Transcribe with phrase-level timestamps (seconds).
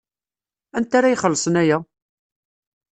[0.77, 1.77] Anta ara ixellṣen aya?